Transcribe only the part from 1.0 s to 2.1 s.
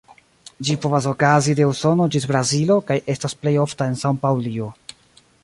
okazi de Usono